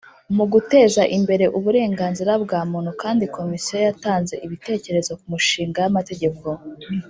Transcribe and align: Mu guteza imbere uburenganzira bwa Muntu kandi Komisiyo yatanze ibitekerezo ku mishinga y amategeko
Mu 0.35 0.45
guteza 0.53 1.01
imbere 1.17 1.45
uburenganzira 1.57 2.31
bwa 2.43 2.59
Muntu 2.71 2.91
kandi 3.01 3.23
Komisiyo 3.35 3.77
yatanze 3.87 4.33
ibitekerezo 4.45 5.11
ku 5.19 5.25
mishinga 5.33 5.79
y 5.83 5.87
amategeko 5.91 6.45